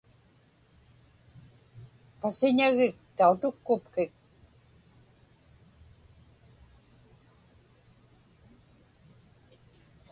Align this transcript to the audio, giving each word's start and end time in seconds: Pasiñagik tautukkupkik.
Pasiñagik 2.19 2.95
tautukkupkik. 3.17 4.11